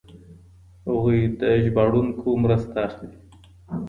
[0.87, 3.11] هغوی د ژباړونکو مرسته اخلي.